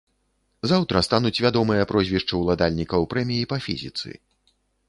Заўтра 0.71 1.01
стануць 1.07 1.33
вядомыя 1.45 1.83
прозвішчы 1.93 2.33
ўладальнікаў 2.41 3.01
прэміі 3.15 3.49
па 3.53 3.57
фізіцы. 3.67 4.09